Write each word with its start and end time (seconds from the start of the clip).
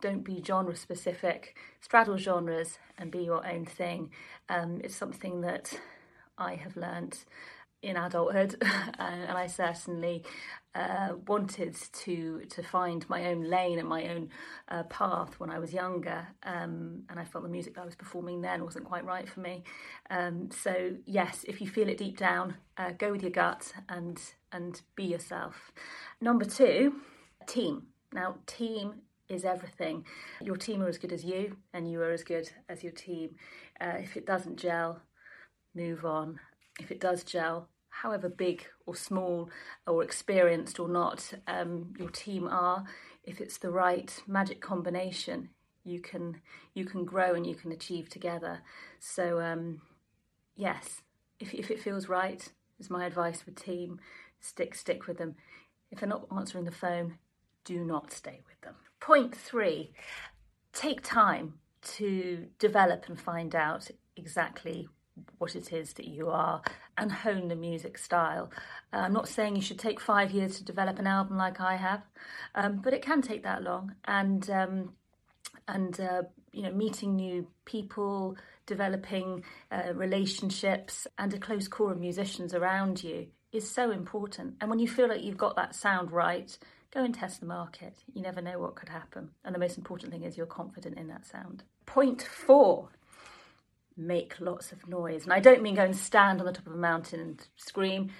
don't 0.00 0.24
be 0.24 0.42
genre 0.44 0.76
specific, 0.76 1.56
straddle 1.80 2.18
genres 2.18 2.78
and 2.98 3.10
be 3.10 3.20
your 3.20 3.46
own 3.46 3.64
thing. 3.64 4.10
Um, 4.48 4.80
it's 4.82 4.96
something 4.96 5.40
that 5.42 5.78
I 6.36 6.56
have 6.56 6.76
learnt 6.76 7.24
in 7.84 7.96
adulthood, 7.96 8.56
and 8.98 9.30
I 9.32 9.46
certainly 9.46 10.24
uh, 10.74 11.10
wanted 11.28 11.76
to 12.04 12.42
to 12.50 12.62
find 12.62 13.08
my 13.08 13.26
own 13.26 13.48
lane 13.48 13.78
and 13.78 13.88
my 13.88 14.08
own 14.08 14.30
uh, 14.68 14.82
path 14.84 15.38
when 15.38 15.50
I 15.50 15.58
was 15.58 15.72
younger, 15.72 16.26
um, 16.42 17.04
and 17.08 17.20
I 17.20 17.24
felt 17.24 17.44
the 17.44 17.50
music 17.50 17.74
that 17.74 17.82
I 17.82 17.84
was 17.84 17.94
performing 17.94 18.40
then 18.40 18.64
wasn't 18.64 18.86
quite 18.86 19.04
right 19.04 19.28
for 19.28 19.40
me. 19.40 19.64
Um, 20.10 20.50
so 20.50 20.96
yes, 21.04 21.44
if 21.46 21.60
you 21.60 21.68
feel 21.68 21.88
it 21.88 21.98
deep 21.98 22.16
down, 22.18 22.56
uh, 22.76 22.92
go 22.92 23.12
with 23.12 23.22
your 23.22 23.30
gut 23.30 23.72
and 23.88 24.20
and 24.50 24.80
be 24.96 25.04
yourself. 25.04 25.72
Number 26.20 26.44
two, 26.44 26.94
team. 27.46 27.88
Now, 28.12 28.36
team 28.46 29.02
is 29.28 29.44
everything. 29.44 30.04
Your 30.40 30.56
team 30.56 30.82
are 30.82 30.88
as 30.88 30.98
good 30.98 31.12
as 31.12 31.24
you, 31.24 31.56
and 31.72 31.90
you 31.90 32.00
are 32.00 32.12
as 32.12 32.24
good 32.24 32.50
as 32.68 32.82
your 32.82 32.92
team. 32.92 33.36
Uh, 33.80 33.94
if 33.98 34.16
it 34.16 34.26
doesn't 34.26 34.56
gel, 34.56 35.02
move 35.74 36.04
on. 36.04 36.38
If 36.80 36.90
it 36.90 37.00
does 37.00 37.24
gel, 37.24 37.68
however 38.02 38.28
big 38.28 38.66
or 38.86 38.94
small 38.94 39.48
or 39.86 40.02
experienced 40.02 40.80
or 40.80 40.88
not 40.88 41.32
um, 41.46 41.94
your 41.98 42.10
team 42.10 42.48
are, 42.48 42.84
if 43.22 43.40
it's 43.40 43.58
the 43.58 43.70
right 43.70 44.22
magic 44.26 44.60
combination, 44.60 45.48
you 45.84 46.00
can 46.00 46.40
you 46.74 46.84
can 46.84 47.04
grow 47.04 47.34
and 47.34 47.46
you 47.46 47.54
can 47.54 47.72
achieve 47.72 48.08
together. 48.08 48.62
So 48.98 49.40
um, 49.40 49.82
yes, 50.56 51.02
if 51.38 51.54
if 51.54 51.70
it 51.70 51.80
feels 51.80 52.08
right, 52.08 52.50
is 52.78 52.90
my 52.90 53.06
advice 53.06 53.46
with 53.46 53.62
team. 53.62 54.00
Stick 54.40 54.74
stick 54.74 55.06
with 55.06 55.18
them. 55.18 55.36
If 55.90 56.00
they're 56.00 56.08
not 56.08 56.26
answering 56.36 56.64
the 56.64 56.72
phone, 56.72 57.18
do 57.64 57.84
not 57.84 58.12
stay 58.12 58.40
with 58.46 58.60
them. 58.62 58.74
Point 59.00 59.34
three: 59.34 59.92
take 60.72 61.02
time 61.02 61.54
to 61.96 62.46
develop 62.58 63.04
and 63.08 63.20
find 63.20 63.54
out 63.54 63.90
exactly 64.16 64.88
what 65.38 65.54
it 65.54 65.72
is 65.72 65.92
that 65.94 66.08
you 66.08 66.28
are 66.28 66.62
and 66.96 67.10
hone 67.10 67.48
the 67.48 67.56
music 67.56 67.98
style. 67.98 68.50
Uh, 68.92 68.98
I'm 68.98 69.12
not 69.12 69.28
saying 69.28 69.56
you 69.56 69.62
should 69.62 69.78
take 69.78 70.00
five 70.00 70.30
years 70.30 70.58
to 70.58 70.64
develop 70.64 70.98
an 70.98 71.06
album 71.06 71.36
like 71.36 71.60
I 71.60 71.76
have, 71.76 72.02
um, 72.54 72.80
but 72.82 72.94
it 72.94 73.02
can 73.02 73.22
take 73.22 73.42
that 73.42 73.62
long. 73.62 73.94
And 74.04 74.48
um, 74.50 74.92
and 75.68 75.98
uh, 76.00 76.22
you 76.52 76.62
know, 76.62 76.72
meeting 76.72 77.16
new 77.16 77.46
people, 77.64 78.36
developing 78.66 79.44
uh, 79.70 79.94
relationships, 79.94 81.06
and 81.18 81.32
a 81.34 81.38
close 81.38 81.68
core 81.68 81.92
of 81.92 82.00
musicians 82.00 82.54
around 82.54 83.02
you 83.02 83.28
is 83.52 83.70
so 83.70 83.90
important. 83.90 84.54
And 84.60 84.68
when 84.70 84.78
you 84.78 84.88
feel 84.88 85.08
like 85.08 85.22
you've 85.22 85.36
got 85.36 85.56
that 85.56 85.74
sound 85.74 86.10
right, 86.10 86.56
go 86.92 87.02
and 87.04 87.14
test 87.14 87.40
the 87.40 87.46
market. 87.46 87.94
You 88.12 88.22
never 88.22 88.40
know 88.40 88.58
what 88.58 88.74
could 88.76 88.88
happen. 88.88 89.30
And 89.44 89.54
the 89.54 89.58
most 89.58 89.78
important 89.78 90.12
thing 90.12 90.22
is 90.22 90.36
you're 90.36 90.46
confident 90.46 90.98
in 90.98 91.08
that 91.08 91.26
sound. 91.26 91.64
Point 91.86 92.22
four 92.22 92.88
make 93.96 94.40
lots 94.40 94.72
of 94.72 94.88
noise. 94.88 95.24
And 95.24 95.32
I 95.32 95.40
don't 95.40 95.62
mean 95.62 95.74
go 95.74 95.84
and 95.84 95.96
stand 95.96 96.40
on 96.40 96.46
the 96.46 96.52
top 96.52 96.66
of 96.66 96.72
a 96.72 96.78
mountain 96.78 97.20
and 97.20 97.48
scream. 97.56 98.10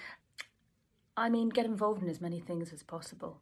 I 1.17 1.29
mean 1.29 1.49
get 1.49 1.67
involved 1.67 2.03
in 2.03 2.09
as 2.09 2.21
many 2.21 2.41
things 2.41 2.73
as 2.73 2.83
possible. 2.83 3.41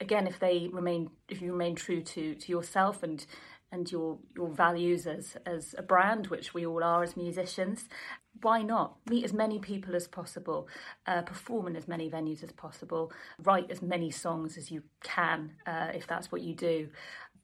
Again, 0.00 0.26
if 0.26 0.38
they 0.38 0.68
remain, 0.72 1.10
if 1.28 1.42
you 1.42 1.52
remain 1.52 1.74
true 1.74 2.02
to 2.02 2.34
to 2.34 2.52
yourself 2.52 3.02
and 3.02 3.24
and 3.72 3.90
your 3.90 4.18
your 4.34 4.48
values 4.48 5.06
as 5.06 5.36
as 5.46 5.74
a 5.76 5.82
brand, 5.82 6.28
which 6.28 6.54
we 6.54 6.66
all 6.66 6.82
are 6.82 7.02
as 7.02 7.16
musicians, 7.16 7.88
why 8.42 8.62
not 8.62 8.96
meet 9.08 9.24
as 9.24 9.32
many 9.32 9.58
people 9.58 9.94
as 9.94 10.08
possible, 10.08 10.68
uh, 11.06 11.22
perform 11.22 11.66
in 11.68 11.76
as 11.76 11.86
many 11.86 12.08
venues 12.10 12.42
as 12.42 12.52
possible, 12.52 13.12
write 13.42 13.70
as 13.70 13.82
many 13.82 14.10
songs 14.10 14.56
as 14.56 14.70
you 14.70 14.82
can, 15.02 15.52
uh, 15.66 15.88
if 15.94 16.06
that's 16.06 16.32
what 16.32 16.42
you 16.42 16.54
do, 16.54 16.88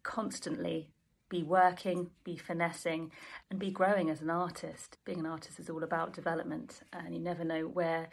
constantly 0.03 0.89
be 1.29 1.43
working, 1.43 2.11
be 2.25 2.37
finessing, 2.37 3.11
and 3.51 3.59
be 3.59 3.71
growing 3.71 4.11
as 4.11 4.21
an 4.21 4.31
artist. 4.31 4.99
Being 5.05 5.21
an 5.21 5.27
artist 5.27 5.59
is 5.59 5.69
all 5.69 5.83
about 5.83 6.13
development, 6.13 6.83
and 6.93 7.15
you 7.15 7.21
never 7.21 7.45
know 7.45 7.67
where 7.67 8.09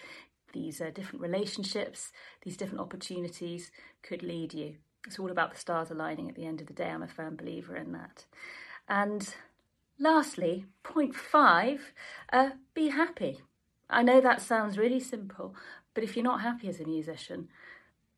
these 0.54 0.82
uh, 0.82 0.92
different 0.94 1.22
relationships, 1.22 2.12
these 2.44 2.58
different 2.58 2.82
opportunities 2.82 3.72
could 4.02 4.24
lead 4.24 4.54
you. 4.54 4.76
It's 5.06 5.20
all 5.20 5.32
about 5.32 5.52
the 5.52 5.60
stars 5.60 5.92
aligning 5.92 6.30
at 6.30 6.36
the 6.36 6.46
end 6.46 6.62
of 6.62 6.68
the 6.68 6.74
day. 6.74 6.90
I'm 6.90 7.04
a 7.04 7.08
firm 7.08 7.36
believer 7.36 7.76
in 7.76 7.92
that. 7.92 8.26
And 8.88 9.34
lastly, 10.00 10.66
point 10.84 11.16
five, 11.16 11.94
uh, 12.32 12.52
be 12.74 12.90
happy. 12.90 13.42
I 13.90 14.02
know 14.02 14.22
that 14.22 14.42
sounds 14.42 14.78
really 14.78 15.00
simple, 15.00 15.56
but 15.94 16.04
if 16.04 16.16
you're 16.16 16.24
not 16.24 16.42
happy 16.42 16.70
as 16.70 16.80
a 16.80 16.86
musician, 16.86 17.50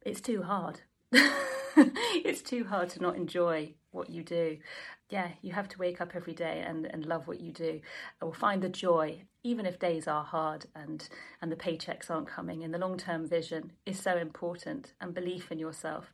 it's 0.02 0.22
too 0.22 0.44
hard. 0.44 0.82
it's 2.24 2.42
too 2.42 2.64
hard 2.64 2.90
to 2.90 3.02
not 3.02 3.16
enjoy 3.16 3.74
what 3.92 4.10
you 4.10 4.24
do. 4.24 4.58
Yeah, 5.10 5.30
you 5.42 5.54
have 5.54 5.68
to 5.70 5.78
wake 5.78 6.02
up 6.02 6.16
every 6.16 6.34
day 6.34 6.64
and, 6.66 6.86
and 6.86 7.06
love 7.06 7.28
what 7.28 7.42
you 7.42 7.52
do 7.52 7.82
or 8.22 8.34
find 8.34 8.62
the 8.62 8.70
joy, 8.70 9.22
even 9.44 9.66
if 9.66 9.80
days 9.80 10.08
are 10.08 10.24
hard 10.24 10.66
and, 10.76 11.08
and 11.42 11.52
the 11.52 11.56
paychecks 11.56 12.10
aren't 12.10 12.28
coming. 12.28 12.64
And 12.64 12.74
the 12.74 12.80
long 12.80 12.98
term 12.98 13.28
vision 13.28 13.72
is 13.86 14.00
so 14.00 14.18
important 14.18 14.94
and 15.02 15.14
belief 15.14 15.52
in 15.52 15.60
yourself 15.60 16.12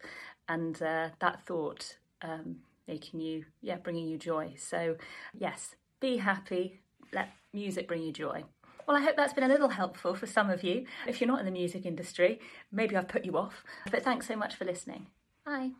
and 0.47 0.81
uh, 0.81 1.09
that 1.19 1.45
thought 1.45 1.97
um, 2.21 2.57
making 2.87 3.19
you, 3.19 3.45
yeah, 3.61 3.77
bringing 3.77 4.07
you 4.07 4.17
joy. 4.17 4.53
So, 4.57 4.97
yes, 5.33 5.75
be 5.99 6.17
happy, 6.17 6.81
let 7.13 7.29
music 7.53 7.87
bring 7.87 8.03
you 8.03 8.11
joy. 8.11 8.43
Well, 8.87 8.97
I 8.97 9.01
hope 9.01 9.15
that's 9.15 9.33
been 9.33 9.43
a 9.43 9.47
little 9.47 9.69
helpful 9.69 10.15
for 10.15 10.25
some 10.25 10.49
of 10.49 10.63
you. 10.63 10.85
If 11.07 11.21
you're 11.21 11.27
not 11.27 11.39
in 11.39 11.45
the 11.45 11.51
music 11.51 11.85
industry, 11.85 12.39
maybe 12.71 12.97
I've 12.97 13.07
put 13.07 13.25
you 13.25 13.37
off. 13.37 13.63
But 13.89 14.03
thanks 14.03 14.27
so 14.27 14.35
much 14.35 14.55
for 14.55 14.65
listening. 14.65 15.07
Bye. 15.45 15.71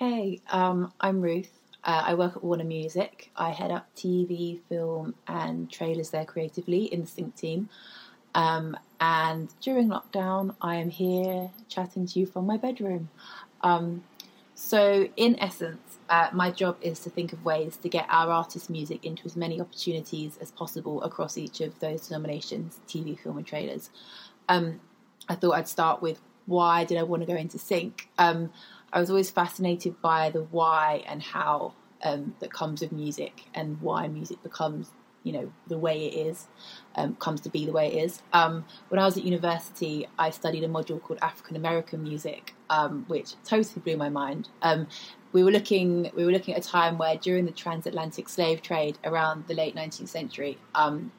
Hey, 0.00 0.40
um, 0.50 0.94
I'm 0.98 1.20
Ruth. 1.20 1.52
Uh, 1.84 2.04
I 2.06 2.14
work 2.14 2.34
at 2.34 2.42
Warner 2.42 2.64
Music. 2.64 3.30
I 3.36 3.50
head 3.50 3.70
up 3.70 3.94
TV, 3.94 4.58
film, 4.66 5.14
and 5.28 5.70
trailers 5.70 6.08
there 6.08 6.24
creatively 6.24 6.84
in 6.84 7.02
the 7.02 7.06
Sync 7.06 7.36
team. 7.36 7.68
Um, 8.34 8.78
and 8.98 9.52
during 9.60 9.90
lockdown, 9.90 10.54
I 10.62 10.76
am 10.76 10.88
here 10.88 11.50
chatting 11.68 12.06
to 12.06 12.18
you 12.18 12.24
from 12.24 12.46
my 12.46 12.56
bedroom. 12.56 13.10
Um, 13.60 14.02
so, 14.54 15.06
in 15.18 15.38
essence, 15.38 15.98
uh, 16.08 16.30
my 16.32 16.50
job 16.50 16.78
is 16.80 17.00
to 17.00 17.10
think 17.10 17.34
of 17.34 17.44
ways 17.44 17.76
to 17.76 17.90
get 17.90 18.06
our 18.08 18.30
artist 18.30 18.70
music 18.70 19.04
into 19.04 19.26
as 19.26 19.36
many 19.36 19.60
opportunities 19.60 20.38
as 20.40 20.50
possible 20.50 21.02
across 21.02 21.36
each 21.36 21.60
of 21.60 21.78
those 21.80 22.08
denominations 22.08 22.80
TV, 22.88 23.18
film, 23.18 23.36
and 23.36 23.46
trailers. 23.46 23.90
Um, 24.48 24.80
I 25.28 25.34
thought 25.34 25.56
I'd 25.56 25.68
start 25.68 26.00
with 26.00 26.22
why 26.46 26.84
did 26.84 26.98
I 26.98 27.02
want 27.02 27.22
to 27.22 27.26
go 27.26 27.36
into 27.36 27.58
sync? 27.58 28.08
I 28.92 29.00
was 29.00 29.10
always 29.10 29.30
fascinated 29.30 30.00
by 30.00 30.30
the 30.30 30.42
why 30.42 31.04
and 31.06 31.22
how 31.22 31.74
um, 32.02 32.34
that 32.40 32.52
comes 32.52 32.80
with 32.80 32.92
music 32.92 33.44
and 33.54 33.80
why 33.80 34.08
music 34.08 34.42
becomes 34.42 34.90
you 35.22 35.32
know 35.32 35.52
the 35.68 35.76
way 35.76 36.06
it 36.06 36.14
is 36.26 36.46
um, 36.96 37.14
comes 37.16 37.42
to 37.42 37.50
be 37.50 37.66
the 37.66 37.72
way 37.72 37.88
it 37.88 38.04
is. 38.04 38.22
Um, 38.32 38.64
when 38.88 38.98
I 38.98 39.04
was 39.04 39.16
at 39.16 39.24
university, 39.24 40.08
I 40.18 40.30
studied 40.30 40.64
a 40.64 40.68
module 40.68 41.00
called 41.00 41.18
African 41.22 41.56
American 41.56 42.02
music, 42.02 42.54
um, 42.70 43.04
which 43.08 43.34
totally 43.44 43.82
blew 43.82 43.96
my 43.96 44.08
mind. 44.08 44.48
Um, 44.62 44.88
we 45.32 45.44
were 45.44 45.50
looking 45.50 46.10
we 46.14 46.24
were 46.24 46.32
looking 46.32 46.54
at 46.54 46.64
a 46.64 46.68
time 46.68 46.98
where 46.98 47.16
during 47.16 47.44
the 47.44 47.52
transatlantic 47.52 48.28
slave 48.28 48.62
trade 48.62 48.98
around 49.04 49.44
the 49.46 49.54
late 49.54 49.74
19th 49.74 50.08
century, 50.08 50.58
um, 50.74 51.12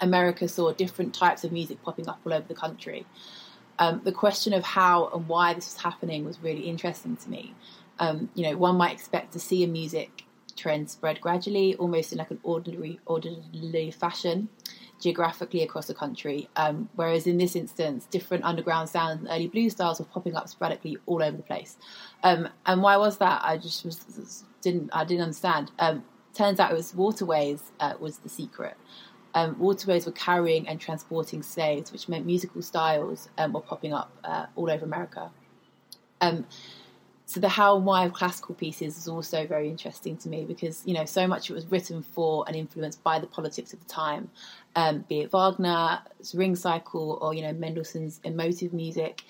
America 0.00 0.48
saw 0.48 0.72
different 0.72 1.14
types 1.14 1.44
of 1.44 1.52
music 1.52 1.82
popping 1.82 2.08
up 2.08 2.20
all 2.24 2.32
over 2.32 2.46
the 2.46 2.54
country. 2.54 3.06
Um, 3.78 4.00
the 4.04 4.12
question 4.12 4.52
of 4.52 4.64
how 4.64 5.08
and 5.14 5.26
why 5.28 5.54
this 5.54 5.66
was 5.74 5.82
happening 5.82 6.24
was 6.24 6.38
really 6.40 6.62
interesting 6.62 7.16
to 7.16 7.30
me. 7.30 7.54
you 8.34 8.44
know, 8.44 8.56
one 8.56 8.76
might 8.76 8.92
expect 8.92 9.32
to 9.32 9.40
see 9.40 9.62
a 9.64 9.68
music 9.68 10.24
trend 10.56 10.90
spread 10.90 11.20
gradually, 11.20 11.74
almost 11.76 12.12
in 12.12 12.18
like 12.18 12.30
an 12.30 12.38
ordinary, 12.42 13.00
orderly 13.06 13.90
fashion, 13.90 14.48
geographically 15.00 15.62
across 15.62 15.86
the 15.86 15.94
country. 15.94 16.48
Um, 16.56 16.88
whereas 16.94 17.26
in 17.26 17.38
this 17.38 17.56
instance, 17.56 18.06
different 18.06 18.44
underground 18.44 18.88
sounds 18.88 19.20
and 19.20 19.28
early 19.28 19.48
blues 19.48 19.72
styles 19.72 19.98
were 19.98 20.06
popping 20.06 20.36
up 20.36 20.48
sporadically 20.48 20.98
all 21.06 21.22
over 21.22 21.36
the 21.36 21.42
place. 21.42 21.76
Um, 22.22 22.48
and 22.66 22.82
why 22.82 22.96
was 22.96 23.18
that? 23.18 23.42
I 23.44 23.56
just 23.58 23.84
was, 23.84 24.44
didn't 24.60 24.90
I 24.92 25.04
didn't 25.04 25.22
understand. 25.22 25.70
Um, 25.78 26.04
turns 26.34 26.60
out 26.60 26.70
it 26.70 26.74
was 26.74 26.94
waterways 26.94 27.72
uh, 27.80 27.94
was 27.98 28.18
the 28.18 28.28
secret. 28.28 28.76
Um, 29.34 29.58
waterways 29.58 30.04
were 30.04 30.12
carrying 30.12 30.68
and 30.68 30.80
transporting 30.80 31.42
slaves, 31.42 31.90
which 31.90 32.08
meant 32.08 32.26
musical 32.26 32.60
styles 32.60 33.28
um, 33.38 33.54
were 33.54 33.62
popping 33.62 33.94
up 33.94 34.12
uh, 34.24 34.46
all 34.56 34.70
over 34.70 34.84
America. 34.84 35.30
Um, 36.20 36.46
so 37.24 37.40
the 37.40 37.48
how 37.48 37.76
and 37.76 37.86
why 37.86 38.04
of 38.04 38.12
classical 38.12 38.54
pieces 38.54 38.98
is 38.98 39.08
also 39.08 39.46
very 39.46 39.68
interesting 39.70 40.18
to 40.18 40.28
me 40.28 40.44
because 40.44 40.82
you 40.84 40.92
know 40.92 41.06
so 41.06 41.26
much 41.26 41.48
it 41.48 41.54
was 41.54 41.66
written 41.66 42.02
for 42.02 42.44
and 42.46 42.54
influenced 42.54 43.02
by 43.02 43.18
the 43.18 43.26
politics 43.26 43.72
of 43.72 43.80
the 43.80 43.86
time, 43.86 44.30
um, 44.76 45.04
be 45.08 45.20
it 45.20 45.30
Wagner's 45.32 46.34
Ring 46.34 46.54
Cycle 46.54 47.18
or 47.22 47.32
you 47.32 47.40
know 47.40 47.54
Mendelssohn's 47.54 48.20
emotive 48.24 48.74
music, 48.74 49.22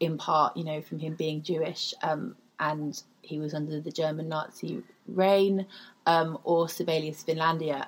in 0.00 0.16
part 0.16 0.56
you 0.56 0.64
know 0.64 0.80
from 0.80 0.98
him 0.98 1.14
being 1.14 1.42
Jewish 1.42 1.92
um, 2.02 2.36
and 2.58 3.02
he 3.22 3.38
was 3.38 3.54
under 3.54 3.80
the 3.80 3.90
German 3.90 4.28
Nazi 4.28 4.82
reign, 5.08 5.66
um, 6.06 6.38
or 6.44 6.68
Sibelius 6.68 7.22
Finlandia. 7.22 7.86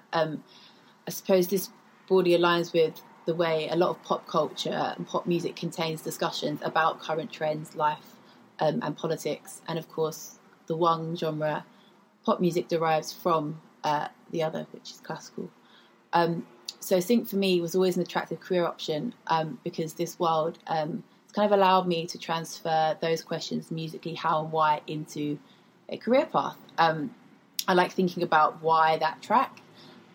I 1.06 1.10
suppose 1.10 1.48
this 1.48 1.70
broadly 2.08 2.32
aligns 2.32 2.72
with 2.72 3.00
the 3.26 3.34
way 3.34 3.68
a 3.70 3.76
lot 3.76 3.90
of 3.90 4.02
pop 4.02 4.26
culture 4.26 4.94
and 4.96 5.06
pop 5.06 5.26
music 5.26 5.56
contains 5.56 6.02
discussions 6.02 6.60
about 6.62 7.00
current 7.00 7.32
trends, 7.32 7.74
life, 7.74 8.16
um, 8.60 8.80
and 8.82 8.96
politics, 8.96 9.62
and 9.66 9.78
of 9.78 9.88
course, 9.88 10.38
the 10.66 10.76
one 10.76 11.16
genre, 11.16 11.64
pop 12.24 12.40
music, 12.40 12.68
derives 12.68 13.12
from 13.12 13.60
uh, 13.82 14.08
the 14.30 14.42
other, 14.42 14.66
which 14.72 14.90
is 14.90 15.00
classical. 15.00 15.50
Um, 16.12 16.46
so 16.80 17.00
sync 17.00 17.28
for 17.28 17.36
me 17.36 17.60
was 17.60 17.74
always 17.74 17.96
an 17.96 18.02
attractive 18.02 18.40
career 18.40 18.64
option 18.64 19.14
um, 19.26 19.58
because 19.64 19.94
this 19.94 20.18
world 20.18 20.58
um, 20.66 21.02
kind 21.32 21.46
of 21.50 21.58
allowed 21.58 21.86
me 21.86 22.06
to 22.06 22.18
transfer 22.18 22.96
those 23.00 23.22
questions 23.22 23.70
musically, 23.70 24.14
how 24.14 24.42
and 24.42 24.52
why, 24.52 24.80
into 24.86 25.38
a 25.88 25.96
career 25.96 26.26
path. 26.26 26.56
Um, 26.78 27.14
I 27.66 27.74
like 27.74 27.92
thinking 27.92 28.22
about 28.22 28.62
why 28.62 28.98
that 28.98 29.22
track, 29.22 29.60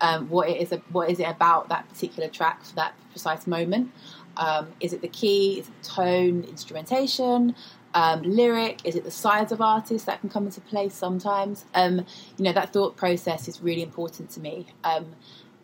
um, 0.01 0.29
what 0.29 0.49
it 0.49 0.61
is, 0.61 0.73
what 0.91 1.09
is 1.09 1.19
it 1.19 1.27
about 1.27 1.69
that 1.69 1.87
particular 1.89 2.29
track 2.29 2.63
for 2.63 2.75
that 2.75 2.93
precise 3.11 3.47
moment. 3.47 3.91
Um, 4.37 4.69
is 4.79 4.93
it 4.93 5.01
the 5.01 5.07
key? 5.07 5.59
Is 5.59 5.67
it 5.67 5.83
the 5.83 5.89
tone, 5.89 6.43
instrumentation? 6.43 7.55
um, 7.93 8.21
lyric? 8.21 8.85
Is 8.85 8.95
it 8.95 9.03
the 9.03 9.11
size 9.11 9.51
of 9.51 9.61
artists 9.61 10.05
that 10.05 10.19
can 10.21 10.29
come 10.29 10.45
into 10.45 10.61
play 10.61 10.89
sometimes? 10.89 11.65
Um, 11.73 12.05
you 12.37 12.45
know, 12.45 12.53
that 12.53 12.73
thought 12.73 12.95
process 12.95 13.47
is 13.47 13.61
really 13.61 13.81
important 13.81 14.29
to 14.31 14.39
me. 14.39 14.67
Um, 14.83 15.15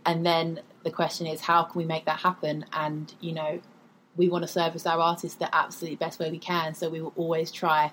and 0.06 0.26
then 0.26 0.62
the 0.84 0.92
question 0.92 1.28
is, 1.28 1.42
how 1.42 1.64
can 1.64 1.80
we 1.80 1.86
make 1.86 2.06
that 2.06 2.20
happen? 2.20 2.66
And, 2.74 3.14
you 3.20 3.34
know, 3.34 3.62
we 4.16 4.30
want 4.30 4.44
to 4.44 4.48
service 4.48 4.86
our 4.86 5.00
artists 5.00 5.38
the 5.38 5.54
absolute 5.54 6.00
best 6.00 6.20
way 6.20 6.32
we 6.32 6.40
can. 6.40 6.74
So 6.74 6.90
we 6.90 7.02
will 7.02 7.14
always 7.16 7.52
try 7.52 7.92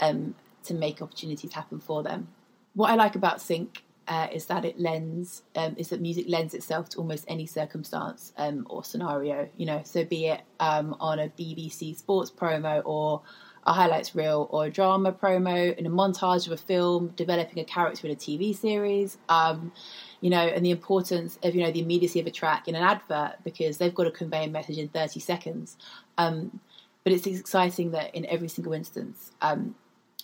um, 0.00 0.34
to 0.64 0.74
make 0.74 1.02
opportunities 1.02 1.52
happen 1.52 1.80
for 1.80 2.02
them. 2.02 2.28
What 2.74 2.90
I 2.90 2.94
like 2.94 3.16
about 3.16 3.40
Sync 3.40 3.83
uh, 4.08 4.28
is 4.32 4.46
that 4.46 4.64
it 4.64 4.78
lends 4.78 5.42
um, 5.56 5.74
is 5.78 5.88
that 5.88 6.00
music 6.00 6.26
lends 6.28 6.54
itself 6.54 6.88
to 6.90 6.98
almost 6.98 7.24
any 7.28 7.46
circumstance 7.46 8.32
um, 8.36 8.66
or 8.68 8.84
scenario. 8.84 9.48
You 9.56 9.66
know, 9.66 9.82
so 9.84 10.04
be 10.04 10.26
it 10.26 10.42
um, 10.60 10.96
on 11.00 11.18
a 11.18 11.28
BBC 11.28 11.96
sports 11.96 12.30
promo 12.30 12.82
or 12.84 13.22
a 13.66 13.72
highlights 13.72 14.14
reel 14.14 14.48
or 14.50 14.66
a 14.66 14.70
drama 14.70 15.12
promo 15.12 15.74
in 15.76 15.86
a 15.86 15.90
montage 15.90 16.46
of 16.46 16.52
a 16.52 16.56
film, 16.56 17.12
developing 17.16 17.58
a 17.58 17.64
character 17.64 18.06
in 18.06 18.12
a 18.12 18.16
TV 18.16 18.54
series. 18.54 19.16
Um, 19.28 19.72
you 20.20 20.30
know, 20.30 20.42
and 20.42 20.64
the 20.64 20.70
importance 20.70 21.38
of 21.42 21.54
you 21.54 21.62
know 21.62 21.70
the 21.70 21.80
immediacy 21.80 22.20
of 22.20 22.26
a 22.26 22.30
track 22.30 22.68
in 22.68 22.74
an 22.74 22.82
advert 22.82 23.36
because 23.44 23.78
they've 23.78 23.94
got 23.94 24.04
to 24.04 24.10
convey 24.10 24.44
a 24.44 24.48
message 24.48 24.78
in 24.78 24.88
30 24.88 25.20
seconds. 25.20 25.76
Um, 26.18 26.60
but 27.04 27.12
it's 27.12 27.26
exciting 27.26 27.90
that 27.90 28.14
in 28.14 28.24
every 28.26 28.48
single 28.48 28.72
instance, 28.72 29.32
um, 29.42 29.74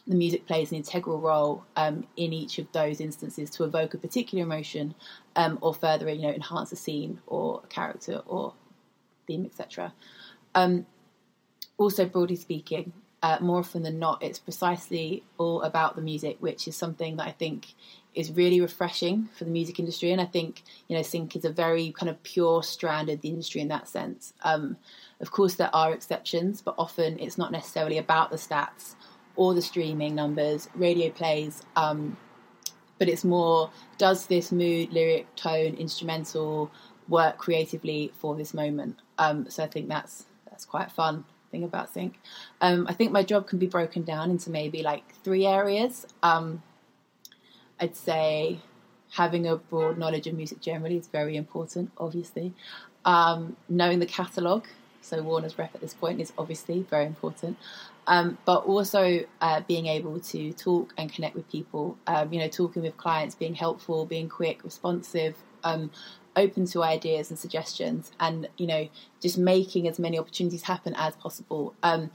the 0.07 0.15
music 0.15 0.47
plays 0.47 0.71
an 0.71 0.77
integral 0.77 1.21
role 1.21 1.65
um, 1.77 2.07
in 2.17 2.33
each 2.33 2.59
of 2.59 2.71
those 2.73 3.01
instances 3.01 3.51
to 3.51 3.65
evoke 3.65 3.95
a 3.95 3.99
particular 3.99 4.45
emotion 4.45 4.95
um, 5.37 5.59
or 5.61 5.75
further, 5.75 6.11
you 6.11 6.23
know, 6.23 6.31
enhance 6.31 6.73
a 6.73 6.77
scene 6.77 7.21
or 7.27 7.61
a 7.65 7.67
character 7.67 8.23
or 8.27 8.55
theme, 9.27 9.45
etc. 9.45 9.93
Um, 10.55 10.87
also, 11.77 12.07
broadly 12.07 12.37
speaking, 12.37 12.93
uh, 13.23 13.39
more 13.41 13.59
often 13.59 13.83
than 13.83 13.99
not, 13.99 14.23
it's 14.23 14.39
precisely 14.39 15.23
all 15.37 15.63
about 15.63 15.95
the 15.97 16.03
music, 16.03 16.39
which 16.41 16.67
is 16.67 16.77
something 16.77 17.17
that 17.17 17.27
I 17.27 17.33
think 17.33 17.75
is 18.15 18.33
really 18.33 18.61
refreshing 18.61 19.29
for 19.37 19.45
the 19.45 19.51
music 19.51 19.79
industry. 19.79 20.11
And 20.11 20.21
I 20.21 20.25
think, 20.25 20.63
you 20.89 20.97
know, 20.97 21.03
sync 21.03 21.37
is 21.37 21.45
a 21.45 21.51
very 21.51 21.93
kind 21.93 22.09
of 22.09 22.23
pure 22.23 22.63
strand 22.63 23.09
of 23.09 23.21
the 23.21 23.29
industry 23.29 23.61
in 23.61 23.69
that 23.69 23.89
sense. 23.89 24.33
Um, 24.43 24.79
of 25.21 25.31
course, 25.31 25.55
there 25.55 25.75
are 25.75 25.93
exceptions, 25.93 26.63
but 26.63 26.75
often 26.79 27.19
it's 27.19 27.39
not 27.39 27.53
necessarily 27.53 27.99
about 27.99 28.31
the 28.31 28.37
stats 28.37 28.95
or 29.41 29.55
the 29.55 29.63
streaming 29.63 30.15
numbers, 30.15 30.69
radio 30.75 31.09
plays, 31.09 31.63
um, 31.75 32.15
but 32.99 33.09
it's 33.09 33.25
more 33.25 33.71
does 33.97 34.27
this 34.27 34.53
mood, 34.53 34.93
lyric, 34.93 35.35
tone, 35.35 35.75
instrumental 35.77 36.71
work 37.09 37.39
creatively 37.39 38.13
for 38.19 38.37
this 38.37 38.53
moment? 38.53 38.99
Um, 39.17 39.49
so 39.49 39.65
I 39.65 39.67
think 39.67 39.89
that's 39.89 40.27
that's 40.51 40.67
quite 40.67 40.93
fun 40.93 41.25
thing 41.51 41.65
about 41.65 41.91
sync. 41.91 42.21
Um, 42.61 42.87
I 42.87 42.93
think 42.93 43.13
my 43.13 43.23
job 43.23 43.47
can 43.47 43.59
be 43.59 43.67
broken 43.67 44.03
down 44.03 44.31
into 44.31 44.51
maybe 44.51 44.83
like 44.83 45.15
three 45.25 45.47
areas. 45.47 46.07
Um, 46.23 46.63
I'd 47.81 47.97
say 47.97 48.61
having 49.13 49.47
a 49.47 49.57
broad 49.57 49.97
knowledge 49.97 50.27
of 50.27 50.35
music 50.35 50.61
generally 50.61 50.99
is 50.99 51.07
very 51.07 51.35
important, 51.39 51.93
obviously. 51.97 52.53
Um, 53.07 53.57
knowing 53.71 54.01
the 54.01 54.07
catalogue, 54.07 54.67
so 55.01 55.23
Warner's 55.23 55.57
rep 55.57 55.75
at 55.75 55.81
this 55.81 55.95
point 55.95 56.21
is 56.21 56.35
obviously 56.37 56.83
very 56.91 57.07
important. 57.07 57.57
Um, 58.11 58.39
but 58.45 58.65
also 58.65 59.21
uh, 59.41 59.61
being 59.69 59.87
able 59.87 60.19
to 60.19 60.53
talk 60.55 60.93
and 60.99 61.13
connect 61.13 61.37
with 61.37 61.49
people, 61.49 61.97
um, 62.09 62.33
you 62.33 62.41
know, 62.41 62.49
talking 62.49 62.83
with 62.83 62.97
clients, 62.97 63.37
being 63.37 63.55
helpful, 63.55 64.05
being 64.05 64.29
quick, 64.29 64.65
responsive, 64.65 65.37
um, 65.63 65.93
open 66.35 66.67
to 66.67 66.83
ideas 66.83 67.31
and 67.31 67.39
suggestions 67.39 68.13
and 68.21 68.49
you 68.57 68.67
know 68.67 68.89
just 69.21 69.37
making 69.37 69.89
as 69.89 69.99
many 69.99 70.19
opportunities 70.19 70.63
happen 70.63 70.93
as 70.97 71.15
possible. 71.17 71.75
Um, 71.85 72.11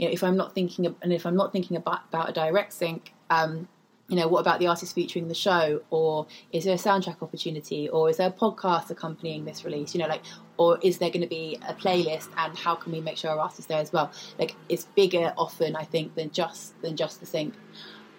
you 0.00 0.06
know 0.06 0.12
if 0.12 0.24
i'm 0.24 0.36
not 0.36 0.54
thinking 0.54 0.86
of, 0.86 0.94
and 1.02 1.12
if 1.12 1.26
i'm 1.26 1.36
not 1.36 1.52
thinking 1.52 1.76
about, 1.76 2.00
about 2.08 2.30
a 2.30 2.32
direct 2.32 2.72
sync 2.72 3.12
um, 3.28 3.68
you 4.10 4.16
know 4.16 4.26
what 4.26 4.40
about 4.40 4.58
the 4.58 4.66
artist 4.66 4.92
featuring 4.92 5.28
the 5.28 5.34
show? 5.34 5.80
Or 5.90 6.26
is 6.50 6.64
there 6.64 6.74
a 6.74 6.78
soundtrack 6.78 7.22
opportunity? 7.22 7.88
Or 7.88 8.10
is 8.10 8.16
there 8.16 8.28
a 8.28 8.32
podcast 8.32 8.90
accompanying 8.90 9.44
this 9.44 9.64
release? 9.64 9.94
You 9.94 10.00
know 10.00 10.08
like 10.08 10.22
or 10.56 10.78
is 10.82 10.98
there 10.98 11.10
going 11.10 11.22
to 11.22 11.28
be 11.28 11.58
a 11.66 11.72
playlist? 11.72 12.28
And 12.36 12.58
how 12.58 12.74
can 12.74 12.90
we 12.90 13.00
make 13.00 13.16
sure 13.16 13.30
our 13.30 13.38
artists 13.38 13.66
there 13.66 13.78
as 13.78 13.92
well? 13.92 14.10
Like 14.38 14.56
it's 14.68 14.84
bigger 14.84 15.32
often 15.38 15.76
i 15.76 15.84
think 15.84 16.14
than 16.16 16.30
just 16.30 16.80
than 16.82 16.96
just 16.96 17.20
the 17.20 17.26
sync 17.26 17.54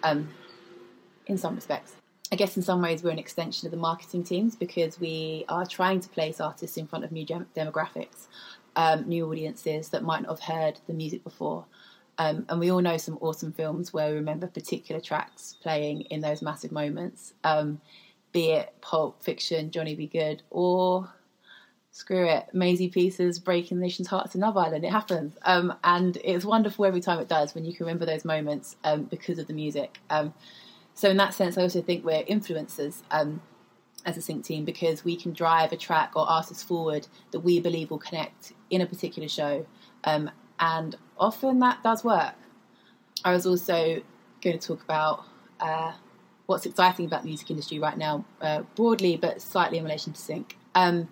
um, 0.02 0.28
in 1.26 1.36
some 1.36 1.54
respects. 1.54 1.92
I 2.32 2.36
guess 2.36 2.56
in 2.56 2.62
some 2.62 2.80
ways 2.80 3.02
we're 3.02 3.10
an 3.10 3.18
extension 3.18 3.66
of 3.66 3.72
the 3.72 3.76
marketing 3.76 4.24
teams 4.24 4.56
because 4.56 4.98
we 4.98 5.44
are 5.50 5.66
trying 5.66 6.00
to 6.00 6.08
place 6.08 6.40
artists 6.40 6.78
in 6.78 6.86
front 6.86 7.04
of 7.04 7.12
new 7.12 7.26
demographics, 7.26 8.28
um, 8.74 9.06
new 9.06 9.30
audiences 9.30 9.90
that 9.90 10.02
might 10.02 10.22
not 10.22 10.40
have 10.40 10.56
heard 10.56 10.80
the 10.86 10.94
music 10.94 11.22
before. 11.22 11.66
Um, 12.22 12.46
and 12.48 12.60
we 12.60 12.70
all 12.70 12.80
know 12.80 12.98
some 12.98 13.18
awesome 13.20 13.52
films 13.52 13.92
where 13.92 14.10
we 14.10 14.14
remember 14.14 14.46
particular 14.46 15.00
tracks 15.00 15.56
playing 15.60 16.02
in 16.02 16.20
those 16.20 16.40
massive 16.40 16.70
moments, 16.70 17.34
um, 17.42 17.80
be 18.30 18.52
it 18.52 18.72
Pulp 18.80 19.20
Fiction, 19.24 19.72
Johnny 19.72 19.96
B. 19.96 20.06
Goode, 20.06 20.42
or 20.48 21.12
screw 21.90 22.28
it, 22.28 22.46
Maisie 22.52 22.88
Peters 22.88 23.40
breaking 23.40 23.78
the 23.78 23.82
nation's 23.82 24.06
hearts 24.06 24.36
in 24.36 24.40
Love 24.40 24.56
Island. 24.56 24.84
It 24.84 24.92
happens. 24.92 25.36
Um, 25.42 25.74
and 25.82 26.16
it's 26.22 26.44
wonderful 26.44 26.84
every 26.84 27.00
time 27.00 27.18
it 27.18 27.28
does 27.28 27.56
when 27.56 27.64
you 27.64 27.74
can 27.74 27.86
remember 27.86 28.06
those 28.06 28.24
moments 28.24 28.76
um, 28.84 29.02
because 29.02 29.40
of 29.40 29.48
the 29.48 29.52
music. 29.52 29.98
Um, 30.08 30.32
so, 30.94 31.10
in 31.10 31.16
that 31.16 31.34
sense, 31.34 31.58
I 31.58 31.62
also 31.62 31.82
think 31.82 32.04
we're 32.04 32.22
influencers 32.22 33.02
um, 33.10 33.42
as 34.06 34.16
a 34.16 34.22
sync 34.22 34.44
team 34.44 34.64
because 34.64 35.04
we 35.04 35.16
can 35.16 35.32
drive 35.32 35.72
a 35.72 35.76
track 35.76 36.12
or 36.14 36.30
artist 36.30 36.68
forward 36.68 37.08
that 37.32 37.40
we 37.40 37.58
believe 37.58 37.90
will 37.90 37.98
connect 37.98 38.52
in 38.70 38.80
a 38.80 38.86
particular 38.86 39.28
show. 39.28 39.66
Um, 40.04 40.30
and 40.62 40.96
often 41.18 41.58
that 41.58 41.82
does 41.82 42.04
work. 42.04 42.34
I 43.24 43.32
was 43.32 43.46
also 43.46 44.00
going 44.40 44.58
to 44.58 44.66
talk 44.66 44.82
about 44.82 45.24
uh, 45.58 45.92
what's 46.46 46.64
exciting 46.66 47.04
about 47.04 47.22
the 47.22 47.28
music 47.28 47.50
industry 47.50 47.80
right 47.80 47.98
now, 47.98 48.24
uh, 48.40 48.62
broadly, 48.76 49.16
but 49.16 49.42
slightly 49.42 49.78
in 49.78 49.84
relation 49.84 50.12
to 50.12 50.20
sync. 50.20 50.56
Um, 50.76 51.08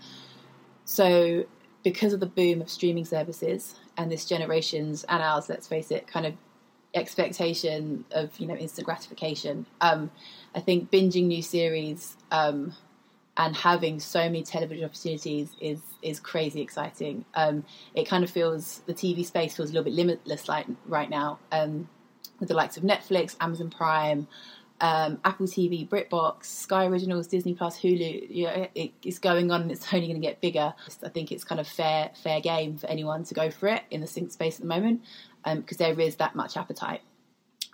so, 0.85 1.45
because 1.83 2.13
of 2.13 2.21
the 2.21 2.27
boom 2.27 2.61
of 2.61 2.71
streaming 2.71 3.05
services 3.05 3.75
and 3.97 4.11
this 4.11 4.25
generation's 4.25 5.03
and 5.05 5.21
ours, 5.21 5.49
let's 5.49 5.67
face 5.67 5.91
it, 5.91 6.07
kind 6.07 6.27
of 6.27 6.35
expectation 6.95 8.05
of 8.13 8.39
you 8.39 8.47
know 8.47 8.55
instant 8.55 8.87
gratification, 8.87 9.67
um, 9.81 10.13
I 10.55 10.61
think 10.61 10.93
binging 10.93 11.27
new 11.27 11.43
series 11.43 12.17
um, 12.31 12.75
and 13.37 13.55
having 13.57 14.01
so 14.01 14.21
many 14.21 14.43
television 14.43 14.85
opportunities 14.85 15.51
is 15.61 15.81
is 16.03 16.21
crazy 16.21 16.61
exciting. 16.61 17.25
Um, 17.35 17.65
it 17.95 18.09
kind 18.09 18.25
of 18.25 18.31
feels 18.31 18.81
the 18.87 18.95
TV 18.95 19.25
space 19.25 19.57
feels 19.57 19.71
a 19.71 19.73
little 19.73 19.85
bit 19.85 19.95
limitless 19.95 20.49
like 20.49 20.67
right 20.87 21.09
now 21.09 21.39
um, 21.53 21.89
with 22.39 22.49
the 22.49 22.55
likes 22.55 22.77
of 22.77 22.83
Netflix, 22.83 23.37
Amazon 23.41 23.71
Prime 23.71 24.27
um, 24.81 25.21
Apple 25.25 25.47
TV, 25.47 25.87
BritBox, 25.87 26.45
Sky 26.45 26.87
Originals, 26.87 27.27
Disney 27.27 27.55
Plus, 27.55 27.79
Hulu. 27.79 28.27
You 28.31 28.47
know, 28.47 28.69
it, 28.75 28.93
it's 29.05 29.19
going 29.19 29.51
on, 29.51 29.63
and 29.63 29.73
it's 29.73 29.93
only 29.93 30.07
going 30.07 30.21
to 30.21 30.27
get 30.27 30.41
bigger. 30.41 30.73
I 31.05 31.09
think 31.09 31.33
it's 31.33 31.45
kind 31.45 31.61
of 31.61 31.69
fair 31.69 32.11
fair 32.23 32.41
game 32.41 32.77
for 32.77 32.87
anyone 32.87 33.25
to 33.25 33.35
go 33.35 33.51
for 33.51 33.69
it 33.69 33.83
in 33.91 34.01
the 34.01 34.07
sync 34.07 34.33
space 34.33 34.57
at 34.57 34.63
the 34.63 34.67
moment 34.67 35.03
because 35.45 35.81
um, 35.81 35.87
there 35.95 36.01
is 36.01 36.17
that 36.17 36.35
much 36.35 36.57
appetite. 36.57 37.03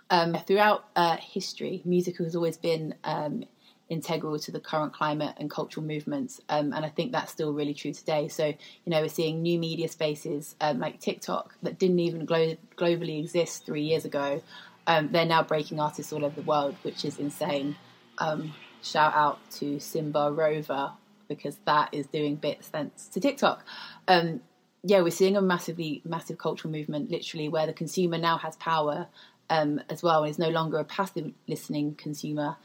Um, 0.09 0.37
throughout 0.47 0.85
uh, 0.95 1.17
history, 1.17 1.81
music 1.83 2.17
has 2.17 2.35
always 2.35 2.57
been 2.57 2.95
um, 3.03 3.43
integral 3.89 4.37
to 4.39 4.51
the 4.51 4.59
current 4.59 4.93
climate 4.93 5.35
and 5.37 5.49
cultural 5.49 5.85
movements, 5.85 6.41
um, 6.49 6.73
and 6.73 6.85
I 6.85 6.89
think 6.89 7.11
that's 7.11 7.31
still 7.31 7.53
really 7.53 7.73
true 7.73 7.93
today. 7.93 8.27
So, 8.27 8.47
you 8.47 8.55
know, 8.87 9.01
we're 9.01 9.09
seeing 9.09 9.41
new 9.41 9.57
media 9.59 9.87
spaces 9.87 10.55
um, 10.61 10.79
like 10.79 10.99
TikTok 10.99 11.55
that 11.63 11.79
didn't 11.79 11.99
even 11.99 12.25
glo- 12.25 12.57
globally 12.77 13.19
exist 13.19 13.65
three 13.65 13.83
years 13.83 14.05
ago 14.05 14.41
um, 14.87 15.09
they're 15.11 15.25
now 15.25 15.43
breaking 15.43 15.79
artists 15.79 16.13
all 16.13 16.23
over 16.23 16.33
the 16.33 16.47
world, 16.47 16.75
which 16.83 17.03
is 17.03 17.19
insane. 17.19 17.75
Um, 18.17 18.53
shout 18.81 19.13
out 19.13 19.39
to 19.51 19.79
Simba 19.79 20.31
Rover 20.31 20.93
because 21.27 21.57
that 21.65 21.89
is 21.93 22.07
doing 22.07 22.35
bits 22.35 22.69
thanks 22.69 23.07
to 23.09 23.19
TikTok. 23.19 23.65
Um, 24.07 24.39
yeah, 24.83 25.01
we're 25.01 25.11
seeing 25.11 25.35
a 25.35 25.41
massively 25.41 26.01
massive 26.05 26.37
cultural 26.37 26.71
movement, 26.71 27.11
literally, 27.11 27.49
where 27.49 27.67
the 27.67 27.73
consumer 27.73 28.17
now 28.17 28.37
has 28.37 28.55
power 28.55 29.07
um, 29.49 29.81
as 29.89 30.01
well, 30.01 30.23
and 30.23 30.31
is 30.31 30.39
no 30.39 30.49
longer 30.49 30.77
a 30.77 30.85
passive 30.85 31.33
listening 31.47 31.95
consumer, 31.95 32.55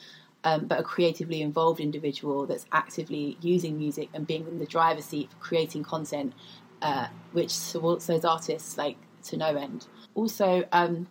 um, 0.44 0.66
but 0.66 0.80
a 0.80 0.82
creatively 0.82 1.40
involved 1.40 1.80
individual 1.80 2.46
that's 2.46 2.66
actively 2.72 3.36
using 3.40 3.78
music 3.78 4.08
and 4.14 4.26
being 4.26 4.46
in 4.46 4.58
the 4.58 4.66
driver's 4.66 5.04
seat 5.04 5.30
for 5.30 5.36
creating 5.36 5.84
content, 5.84 6.32
uh, 6.80 7.08
which 7.32 7.50
supports 7.50 8.06
those 8.06 8.24
artists 8.24 8.76
like 8.76 8.96
to 9.24 9.36
no 9.36 9.54
end. 9.56 9.86
Also, 10.14 10.64
um, 10.72 11.06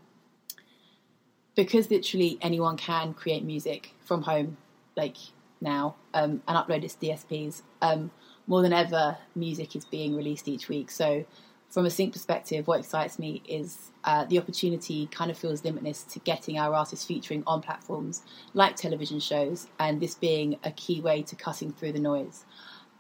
because 1.56 1.90
literally 1.90 2.38
anyone 2.42 2.78
can 2.78 3.14
create 3.14 3.44
music 3.44 3.94
from 4.02 4.24
home, 4.24 4.58
like 4.96 5.18
now, 5.60 5.96
um, 6.14 6.42
and 6.48 6.58
upload 6.58 6.84
it 6.84 6.90
to 6.90 6.98
DSPs. 6.98 7.62
Um, 7.82 8.12
more 8.48 8.62
than 8.62 8.74
ever, 8.74 9.18
music 9.36 9.76
is 9.76 9.86
being 9.86 10.16
released 10.16 10.48
each 10.48 10.68
week. 10.68 10.92
So, 10.92 11.26
from 11.72 11.86
a 11.86 11.90
sync 11.90 12.12
perspective, 12.12 12.68
what 12.68 12.82
excites 12.82 13.18
me 13.18 13.42
is 13.48 13.92
uh, 14.04 14.26
the 14.26 14.38
opportunity 14.38 15.08
kind 15.08 15.32
of 15.32 15.38
feels 15.38 15.64
limitless 15.64 16.04
to 16.04 16.20
getting 16.20 16.60
our 16.60 16.74
artists 16.76 17.06
featuring 17.06 17.44
on 17.48 17.62
platforms 17.62 18.24
like 18.54 18.76
television 18.76 19.22
shows, 19.22 19.68
and 19.80 20.02
this 20.02 20.14
being 20.14 20.60
a 20.66 20.72
key 20.72 21.00
way 21.00 21.22
to 21.24 21.36
cutting 21.36 21.72
through 21.72 21.94
the 21.94 22.00
noise. 22.00 22.44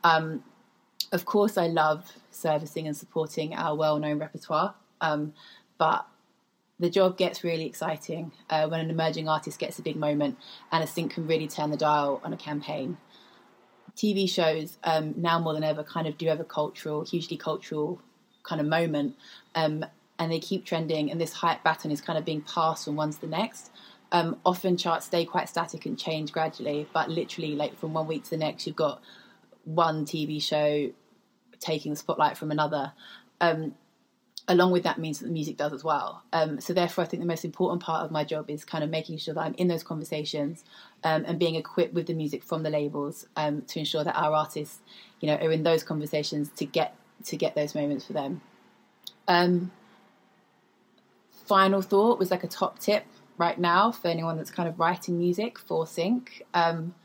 Um, 0.05 0.45
of 1.11 1.25
course, 1.25 1.57
I 1.57 1.67
love 1.67 2.13
servicing 2.31 2.87
and 2.87 2.95
supporting 2.95 3.53
our 3.53 3.75
well 3.75 3.99
known 3.99 4.19
repertoire, 4.19 4.75
um, 5.01 5.33
but 5.77 6.07
the 6.79 6.89
job 6.89 7.17
gets 7.17 7.43
really 7.43 7.65
exciting 7.65 8.31
uh, 8.49 8.69
when 8.69 8.79
an 8.79 8.89
emerging 8.89 9.27
artist 9.27 9.59
gets 9.59 9.79
a 9.79 9.81
big 9.81 9.97
moment 9.97 10.37
and 10.71 10.81
a 10.81 10.87
sync 10.87 11.13
can 11.13 11.27
really 11.27 11.47
turn 11.47 11.71
the 11.71 11.77
dial 11.77 12.21
on 12.23 12.31
a 12.31 12.37
campaign. 12.37 12.97
TV 13.97 14.29
shows 14.29 14.77
um, 14.85 15.13
now 15.17 15.37
more 15.37 15.53
than 15.53 15.63
ever 15.65 15.83
kind 15.83 16.07
of 16.07 16.17
do 16.17 16.27
have 16.27 16.39
a 16.39 16.45
cultural, 16.45 17.03
hugely 17.03 17.35
cultural 17.35 18.01
kind 18.43 18.61
of 18.61 18.67
moment, 18.67 19.15
um, 19.55 19.85
and 20.19 20.31
they 20.31 20.39
keep 20.39 20.65
trending, 20.65 21.11
and 21.11 21.19
this 21.19 21.33
hype 21.33 21.63
baton 21.63 21.91
is 21.91 22.01
kind 22.01 22.17
of 22.17 22.25
being 22.25 22.41
passed 22.41 22.85
from 22.85 22.95
one 22.95 23.11
to 23.11 23.21
the 23.21 23.27
next. 23.27 23.71
Um, 24.11 24.37
often 24.45 24.75
charts 24.75 25.05
stay 25.05 25.25
quite 25.25 25.47
static 25.47 25.85
and 25.85 25.97
change 25.97 26.31
gradually, 26.31 26.87
but 26.93 27.09
literally, 27.09 27.55
like 27.55 27.77
from 27.77 27.93
one 27.93 28.07
week 28.07 28.25
to 28.25 28.31
the 28.31 28.37
next, 28.37 28.67
you've 28.67 28.75
got 28.75 29.01
one 29.63 30.05
TV 30.05 30.41
show 30.41 30.91
taking 31.59 31.91
the 31.91 31.95
spotlight 31.95 32.37
from 32.37 32.51
another. 32.51 32.93
Um, 33.39 33.75
along 34.47 34.71
with 34.71 34.83
that 34.83 34.97
means 34.97 35.19
that 35.19 35.25
the 35.25 35.31
music 35.31 35.55
does 35.57 35.71
as 35.71 35.83
well. 35.83 36.23
Um, 36.33 36.59
so 36.59 36.73
therefore, 36.73 37.03
I 37.03 37.07
think 37.07 37.21
the 37.21 37.27
most 37.27 37.45
important 37.45 37.81
part 37.81 38.03
of 38.03 38.11
my 38.11 38.23
job 38.23 38.49
is 38.49 38.65
kind 38.65 38.83
of 38.83 38.89
making 38.89 39.17
sure 39.17 39.33
that 39.33 39.41
I'm 39.41 39.53
in 39.53 39.67
those 39.67 39.83
conversations 39.83 40.63
um, 41.03 41.23
and 41.25 41.39
being 41.39 41.55
equipped 41.55 41.93
with 41.93 42.07
the 42.07 42.13
music 42.13 42.43
from 42.43 42.63
the 42.63 42.69
labels 42.69 43.27
um, 43.35 43.61
to 43.63 43.79
ensure 43.79 44.03
that 44.03 44.15
our 44.15 44.33
artists, 44.33 44.79
you 45.19 45.27
know, 45.27 45.35
are 45.35 45.51
in 45.51 45.63
those 45.63 45.83
conversations 45.83 46.49
to 46.57 46.65
get 46.65 46.95
to 47.25 47.37
get 47.37 47.55
those 47.55 47.75
moments 47.75 48.05
for 48.05 48.13
them. 48.13 48.41
Um, 49.27 49.71
final 51.45 51.81
thought 51.81 52.19
was 52.19 52.31
like 52.31 52.43
a 52.43 52.47
top 52.47 52.79
tip 52.79 53.05
right 53.37 53.59
now 53.59 53.91
for 53.91 54.07
anyone 54.07 54.37
that's 54.37 54.51
kind 54.51 54.69
of 54.69 54.79
writing 54.79 55.17
music 55.17 55.57
for 55.59 55.87
sync. 55.87 56.43
Um, 56.53 56.95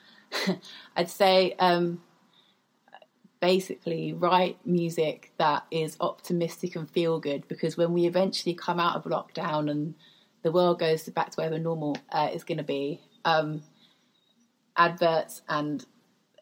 I'd 0.96 1.10
say 1.10 1.54
um, 1.58 2.02
basically 3.40 4.12
write 4.12 4.58
music 4.64 5.32
that 5.38 5.64
is 5.70 5.96
optimistic 6.00 6.76
and 6.76 6.90
feel 6.90 7.18
good 7.18 7.46
because 7.48 7.76
when 7.76 7.92
we 7.92 8.06
eventually 8.06 8.54
come 8.54 8.80
out 8.80 8.96
of 8.96 9.04
lockdown 9.04 9.70
and 9.70 9.94
the 10.42 10.52
world 10.52 10.78
goes 10.78 11.08
back 11.08 11.30
to 11.30 11.40
whatever 11.40 11.58
normal 11.58 11.96
uh, 12.10 12.28
is 12.32 12.44
going 12.44 12.58
to 12.58 12.64
be, 12.64 13.00
um, 13.24 13.62
adverts 14.76 15.42
and 15.48 15.84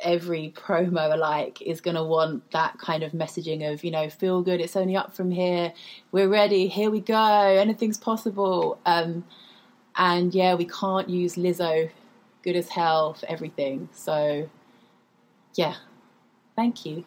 every 0.05 0.53
promo 0.57 1.13
alike 1.13 1.61
is 1.63 1.81
going 1.81 1.97
to 1.97 2.05
want 2.05 2.51
that 2.53 2.79
kind 2.79 3.03
of 3.03 3.13
messaging 3.13 3.73
of, 3.73 3.83
you 3.83 3.91
know, 3.91 4.09
feel 4.09 4.43
good, 4.43 4.61
it's 4.61 4.77
only 4.77 4.97
up 4.97 5.15
from 5.15 5.31
here, 5.31 5.73
we're 6.13 6.29
ready, 6.29 6.69
here 6.69 6.91
we 6.91 7.01
go, 7.01 7.17
anything's 7.17 7.99
possible. 7.99 8.79
Um, 8.87 9.25
and 9.97 10.35
yeah, 10.35 10.55
we 10.55 10.67
can't 10.67 11.09
use 11.09 11.35
Lizzo 11.37 11.91
good 12.43 12.57
as 12.57 12.69
hell 12.69 13.15
for 13.15 13.27
everything. 13.27 13.89
So, 13.93 14.49
yeah, 15.55 15.77
Thank 16.57 16.87
you. 16.87 17.05